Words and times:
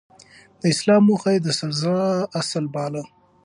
د 0.59 0.61
اصلاح 0.73 0.99
موخه 1.07 1.29
يې 1.35 1.39
د 1.45 1.47
سزا 1.59 1.99
اصل 2.41 2.65
باله. 2.73 3.03